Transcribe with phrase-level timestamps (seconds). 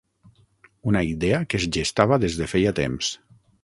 [0.93, 3.17] Una idea que es gestava des de feia temps.